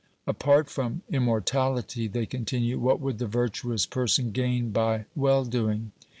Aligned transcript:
Apart 0.25 0.67
from 0.67 1.03
immortality, 1.11 2.07
they 2.07 2.25
continue, 2.25 2.79
what 2.79 2.99
would 2.99 3.19
the 3.19 3.27
virtuous 3.27 3.85
person 3.85 4.31
gain 4.31 4.71
by 4.71 5.05
well 5.15 5.45
doing? 5.45 5.91